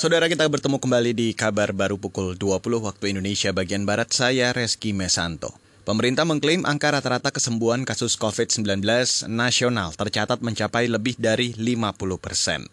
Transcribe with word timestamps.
Saudara 0.00 0.32
kita 0.32 0.48
bertemu 0.48 0.80
kembali 0.80 1.12
di 1.12 1.28
kabar 1.36 1.76
baru 1.76 2.00
pukul 2.00 2.32
20 2.32 2.88
waktu 2.88 3.12
Indonesia 3.12 3.52
bagian 3.52 3.84
Barat, 3.84 4.08
saya 4.16 4.48
Reski 4.48 4.96
Mesanto. 4.96 5.52
Pemerintah 5.84 6.24
mengklaim 6.24 6.64
angka 6.64 6.96
rata-rata 6.96 7.28
kesembuhan 7.28 7.84
kasus 7.84 8.16
COVID-19 8.16 8.80
nasional 9.28 9.92
tercatat 9.92 10.40
mencapai 10.40 10.88
lebih 10.88 11.20
dari 11.20 11.52
50 11.52 12.16
persen. 12.16 12.64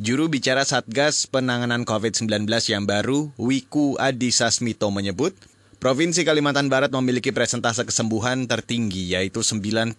Juru 0.00 0.32
bicara 0.32 0.64
Satgas 0.64 1.28
Penanganan 1.28 1.84
COVID-19 1.84 2.48
yang 2.72 2.88
baru, 2.88 3.28
Wiku 3.36 4.00
Adhisa 4.00 4.48
Smito 4.48 4.88
menyebut, 4.88 5.36
Provinsi 5.76 6.24
Kalimantan 6.24 6.72
Barat 6.72 6.88
memiliki 6.88 7.36
presentase 7.36 7.84
kesembuhan 7.84 8.48
tertinggi 8.48 9.12
yaitu 9.12 9.44
97 9.44 9.92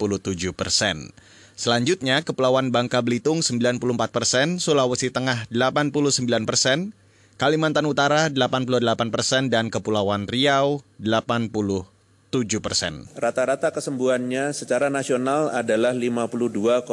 persen. 0.57 1.13
Selanjutnya, 1.53 2.25
Kepulauan 2.25 2.73
Bangka 2.73 3.05
Belitung 3.05 3.45
94 3.45 4.09
persen, 4.09 4.57
Sulawesi 4.57 5.13
Tengah 5.13 5.45
89 5.53 6.49
persen, 6.49 6.97
Kalimantan 7.37 7.85
Utara 7.85 8.29
88 8.29 9.13
persen, 9.13 9.53
dan 9.53 9.69
Kepulauan 9.69 10.25
Riau 10.25 10.81
87 10.97 11.85
persen. 12.57 13.05
Rata-rata 13.13 13.69
kesembuhannya 13.69 14.49
secara 14.57 14.89
nasional 14.89 15.53
adalah 15.53 15.93
52,47 15.93 16.89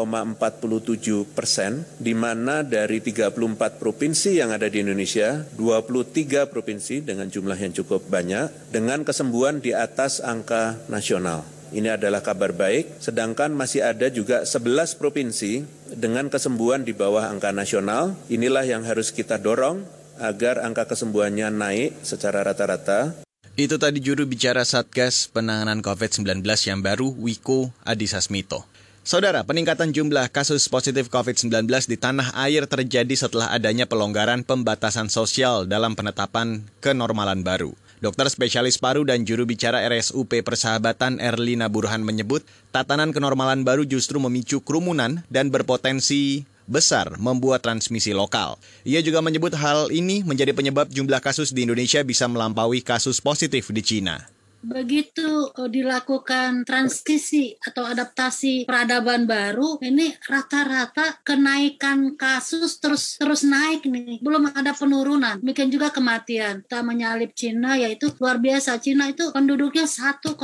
persen, 1.33 1.89
di 1.97 2.13
mana 2.13 2.61
dari 2.61 3.01
34 3.01 3.81
provinsi 3.81 4.45
yang 4.45 4.53
ada 4.53 4.69
di 4.69 4.85
Indonesia, 4.85 5.49
23 5.57 6.45
provinsi 6.53 7.01
dengan 7.01 7.33
jumlah 7.33 7.57
yang 7.57 7.73
cukup 7.73 8.05
banyak, 8.13 8.53
dengan 8.69 9.09
kesembuhan 9.09 9.65
di 9.65 9.73
atas 9.73 10.21
angka 10.21 10.77
nasional. 10.93 11.60
Ini 11.71 11.95
adalah 11.95 12.19
kabar 12.19 12.51
baik, 12.51 12.99
sedangkan 12.99 13.55
masih 13.55 13.87
ada 13.87 14.11
juga 14.11 14.43
11 14.43 14.99
provinsi 14.99 15.63
dengan 15.95 16.27
kesembuhan 16.27 16.83
di 16.83 16.91
bawah 16.91 17.31
angka 17.31 17.55
nasional. 17.55 18.19
Inilah 18.27 18.67
yang 18.67 18.83
harus 18.83 19.15
kita 19.15 19.39
dorong 19.39 19.87
agar 20.19 20.67
angka 20.67 20.91
kesembuhannya 20.91 21.47
naik 21.55 22.03
secara 22.03 22.43
rata-rata. 22.43 23.23
Itu 23.55 23.79
tadi 23.79 24.03
juru 24.03 24.27
bicara 24.27 24.67
Satgas 24.67 25.31
Penanganan 25.31 25.79
COVID-19 25.79 26.43
yang 26.43 26.81
baru, 26.83 27.07
Wiko 27.15 27.71
Adhisa 27.87 28.19
Smito. 28.19 28.67
Saudara, 29.01 29.47
peningkatan 29.47 29.97
jumlah 29.97 30.29
kasus 30.29 30.69
positif 30.69 31.09
COVID-19 31.09 31.67
di 31.89 31.97
tanah 31.97 32.37
air 32.37 32.69
terjadi 32.69 33.15
setelah 33.17 33.49
adanya 33.49 33.89
pelonggaran 33.89 34.45
pembatasan 34.45 35.09
sosial 35.09 35.65
dalam 35.65 35.97
penetapan 35.97 36.67
kenormalan 36.85 37.41
baru. 37.41 37.73
Dokter 38.01 38.33
spesialis 38.33 38.81
paru 38.81 39.05
dan 39.05 39.29
juru 39.29 39.45
bicara 39.45 39.85
RSUP 39.85 40.41
Persahabatan 40.41 41.21
Erlina 41.21 41.69
Burhan 41.69 42.01
menyebut, 42.01 42.41
tatanan 42.73 43.13
kenormalan 43.13 43.61
baru 43.61 43.85
justru 43.85 44.17
memicu 44.17 44.65
kerumunan 44.65 45.21
dan 45.29 45.53
berpotensi 45.53 46.49
besar 46.65 47.21
membuat 47.21 47.61
transmisi 47.61 48.17
lokal. 48.17 48.57
Ia 48.89 49.05
juga 49.05 49.21
menyebut 49.21 49.53
hal 49.53 49.93
ini 49.93 50.25
menjadi 50.25 50.57
penyebab 50.57 50.89
jumlah 50.89 51.21
kasus 51.21 51.53
di 51.53 51.69
Indonesia 51.69 52.01
bisa 52.01 52.25
melampaui 52.25 52.81
kasus 52.81 53.21
positif 53.21 53.69
di 53.69 53.85
Cina 53.85 54.40
begitu 54.61 55.49
uh, 55.57 55.69
dilakukan 55.69 56.69
transisi 56.69 57.57
atau 57.61 57.89
adaptasi 57.89 58.69
peradaban 58.69 59.25
baru 59.25 59.81
ini 59.81 60.13
rata-rata 60.29 61.25
kenaikan 61.25 62.15
kasus 62.17 62.81
terus 62.81 63.17
terus 63.17 63.43
naik 63.45 63.89
nih. 63.89 64.21
Belum 64.21 64.53
ada 64.53 64.77
penurunan 64.77 65.41
demikian 65.41 65.73
juga 65.73 65.89
kematian. 65.93 66.65
Kita 66.65 66.85
menyalip 66.85 67.33
Cina 67.33 67.77
yaitu 67.81 68.13
luar 68.21 68.39
biasa. 68.39 68.77
Cina 68.81 69.09
itu 69.09 69.33
penduduknya 69.33 69.89
1,6 69.89 70.37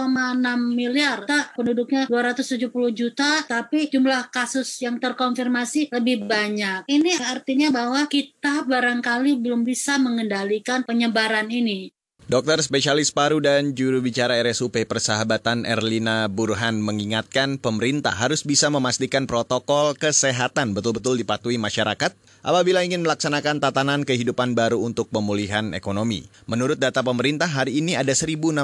miliar. 0.72 1.24
Kita 1.28 1.56
penduduknya 1.56 2.08
270 2.08 2.72
juta 2.92 3.44
tapi 3.44 3.88
jumlah 3.92 4.32
kasus 4.32 4.80
yang 4.80 4.96
terkonfirmasi 5.00 5.92
lebih 5.92 6.24
banyak. 6.24 6.88
Ini 6.88 7.12
artinya 7.24 7.68
bahwa 7.72 8.04
kita 8.08 8.64
barangkali 8.64 9.40
belum 9.40 9.62
bisa 9.64 10.00
mengendalikan 10.00 10.82
penyebaran 10.84 11.48
ini 11.52 11.95
Dokter 12.26 12.58
spesialis 12.58 13.14
paru 13.14 13.38
dan 13.38 13.78
juru 13.78 14.02
bicara 14.02 14.34
RSUP 14.42 14.82
Persahabatan 14.90 15.62
Erlina 15.62 16.26
Burhan 16.26 16.82
mengingatkan 16.82 17.54
pemerintah 17.54 18.10
harus 18.10 18.42
bisa 18.42 18.66
memastikan 18.66 19.30
protokol 19.30 19.94
kesehatan 19.94 20.74
betul-betul 20.74 21.22
dipatuhi 21.22 21.54
masyarakat 21.54 22.10
apabila 22.42 22.82
ingin 22.82 23.06
melaksanakan 23.06 23.62
tatanan 23.62 24.02
kehidupan 24.02 24.58
baru 24.58 24.82
untuk 24.82 25.06
pemulihan 25.10 25.70
ekonomi. 25.70 26.26
Menurut 26.50 26.82
data 26.82 27.06
pemerintah, 27.06 27.46
hari 27.46 27.78
ini 27.78 27.94
ada 27.94 28.10
1.655 28.10 28.58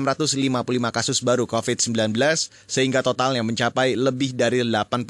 kasus 0.91 1.23
baru 1.23 1.47
COVID-19 1.47 2.19
sehingga 2.67 3.07
totalnya 3.07 3.47
mencapai 3.47 3.95
lebih 3.95 4.35
dari 4.35 4.67
89.000 4.67 5.07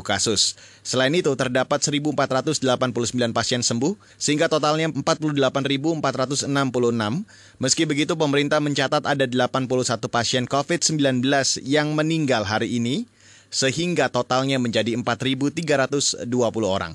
kasus. 0.00 0.56
Selain 0.80 1.12
itu, 1.12 1.28
terdapat 1.36 1.84
1.489 1.84 3.36
pasien 3.36 3.60
sembuh 3.60 4.00
sehingga 4.16 4.48
totalnya 4.48 4.88
48.466 4.92 7.65
Meski 7.66 7.82
begitu, 7.82 8.14
pemerintah 8.14 8.62
mencatat 8.62 9.02
ada 9.02 9.26
81 9.26 9.66
pasien 10.06 10.46
COVID-19 10.46 11.18
yang 11.66 11.98
meninggal 11.98 12.46
hari 12.46 12.78
ini, 12.78 13.10
sehingga 13.50 14.06
totalnya 14.06 14.62
menjadi 14.62 14.94
4.320 14.94 16.30
orang. 16.62 16.94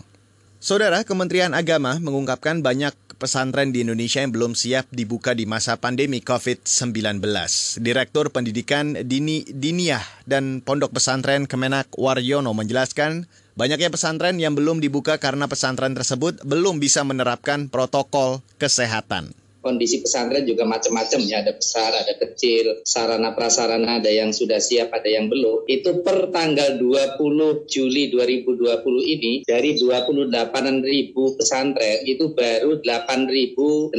Saudara, 0.63 1.03
Kementerian 1.03 1.51
Agama 1.51 1.99
mengungkapkan 1.99 2.63
banyak 2.63 2.95
pesantren 3.19 3.75
di 3.75 3.83
Indonesia 3.83 4.23
yang 4.23 4.31
belum 4.31 4.55
siap 4.55 4.87
dibuka 4.95 5.35
di 5.35 5.43
masa 5.43 5.75
pandemi 5.75 6.23
COVID-19. 6.23 7.19
Direktur 7.83 8.31
Pendidikan 8.31 8.95
Dini 8.95 9.43
Diniah 9.51 10.07
dan 10.23 10.63
Pondok 10.63 10.95
Pesantren 10.95 11.51
Kemenak 11.51 11.91
Waryono 11.99 12.55
menjelaskan, 12.55 13.27
banyaknya 13.59 13.91
pesantren 13.91 14.39
yang 14.39 14.55
belum 14.55 14.79
dibuka 14.79 15.19
karena 15.19 15.51
pesantren 15.51 15.99
tersebut 15.99 16.39
belum 16.47 16.79
bisa 16.79 17.03
menerapkan 17.03 17.67
protokol 17.67 18.39
kesehatan 18.55 19.35
kondisi 19.61 20.01
pesantren 20.01 20.43
juga 20.43 20.65
macam-macam 20.67 21.19
ya. 21.23 21.45
Ada 21.45 21.53
besar 21.55 21.93
ada 21.93 22.13
kecil 22.17 22.81
sarana 22.83 23.31
prasarana 23.37 24.01
ada 24.01 24.09
yang 24.09 24.33
sudah 24.33 24.57
siap 24.57 24.91
ada 24.91 25.07
yang 25.07 25.29
belum. 25.29 25.69
Itu 25.69 26.01
per 26.01 26.33
tanggal 26.33 26.81
20 26.81 27.69
Juli 27.69 28.09
2020 28.09 29.13
ini 29.15 29.33
dari 29.45 29.77
28 29.77 30.33
ribu 30.81 31.37
pesantren 31.37 32.01
itu 32.03 32.33
baru 32.33 32.81
8.085 32.81 33.93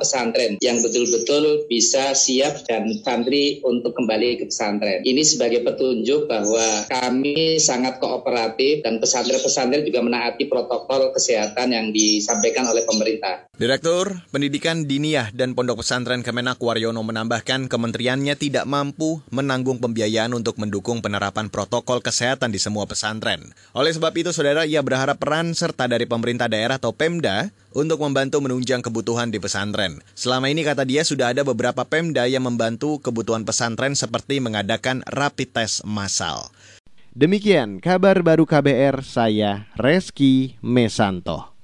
pesantren 0.00 0.52
yang 0.62 0.78
betul-betul 0.80 1.66
bisa 1.66 2.14
siap 2.14 2.64
dan 2.64 2.86
santri 3.02 3.58
untuk 3.66 3.92
kembali 3.98 4.40
ke 4.40 4.44
pesantren. 4.48 5.02
Ini 5.02 5.22
sebagai 5.26 5.66
petunjuk 5.66 6.30
bahwa 6.30 6.86
kami 6.86 7.58
sangat 7.58 7.98
kooperatif 7.98 8.86
dan 8.86 9.02
pesantren-pesantren 9.02 9.82
juga 9.82 10.00
menaati 10.04 10.46
protokol 10.46 11.10
kesehatan 11.16 11.74
yang 11.74 11.86
disampaikan 11.90 12.70
oleh 12.70 12.86
pemerintah. 12.86 13.50
Direktur 13.56 14.24
Pendidikan 14.32 14.59
Pendidikan 14.60 14.84
Diniyah 14.84 15.32
dan 15.32 15.56
Pondok 15.56 15.80
Pesantren 15.80 16.20
Kemenak 16.20 16.60
Waryono 16.60 17.00
menambahkan 17.00 17.72
kementeriannya 17.72 18.36
tidak 18.36 18.68
mampu 18.68 19.24
menanggung 19.32 19.80
pembiayaan 19.80 20.36
untuk 20.36 20.60
mendukung 20.60 21.00
penerapan 21.00 21.48
protokol 21.48 22.04
kesehatan 22.04 22.52
di 22.52 22.60
semua 22.60 22.84
pesantren. 22.84 23.56
Oleh 23.72 23.88
sebab 23.96 24.12
itu, 24.20 24.36
saudara, 24.36 24.68
ia 24.68 24.84
berharap 24.84 25.16
peran 25.16 25.56
serta 25.56 25.88
dari 25.88 26.04
pemerintah 26.04 26.44
daerah 26.52 26.76
atau 26.76 26.92
Pemda 26.92 27.48
untuk 27.72 28.04
membantu 28.04 28.44
menunjang 28.44 28.84
kebutuhan 28.84 29.32
di 29.32 29.40
pesantren. 29.40 30.04
Selama 30.12 30.52
ini 30.52 30.60
kata 30.60 30.84
dia 30.84 31.08
sudah 31.08 31.32
ada 31.32 31.40
beberapa 31.40 31.80
Pemda 31.88 32.28
yang 32.28 32.44
membantu 32.44 33.00
kebutuhan 33.00 33.48
pesantren 33.48 33.96
seperti 33.96 34.44
mengadakan 34.44 35.00
rapid 35.08 35.56
test 35.56 35.88
massal. 35.88 36.52
Demikian 37.16 37.80
kabar 37.80 38.20
baru 38.20 38.44
KBR 38.44 39.08
saya 39.08 39.72
Reski 39.80 40.60
Mesanto. 40.60 41.59